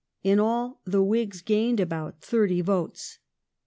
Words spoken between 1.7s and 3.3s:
about thirty votes.